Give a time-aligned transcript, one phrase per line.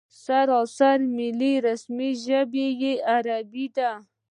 [0.23, 3.91] سراسري ملي رسمي ژبه یې عربي ده.